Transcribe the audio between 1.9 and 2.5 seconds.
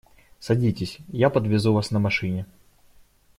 на машине.